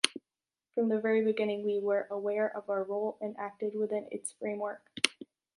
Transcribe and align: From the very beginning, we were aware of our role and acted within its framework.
From 0.73 0.89
the 0.89 0.99
very 0.99 1.23
beginning, 1.23 1.63
we 1.63 1.77
were 1.77 2.07
aware 2.09 2.47
of 2.57 2.67
our 2.71 2.83
role 2.83 3.19
and 3.21 3.35
acted 3.37 3.75
within 3.75 4.07
its 4.11 4.31
framework. 4.31 4.81